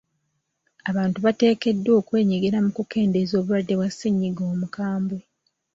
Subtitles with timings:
[0.89, 5.19] Abantu bateekeddwa okwenyigira mu kukendeeza obulwadde bwa ssennyiga omukambwe.